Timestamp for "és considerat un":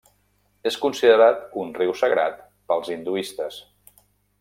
0.69-1.71